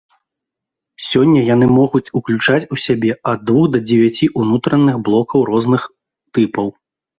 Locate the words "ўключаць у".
2.21-2.79